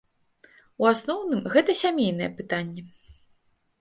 [0.83, 2.81] У асноўным гэта сямейныя пытанні.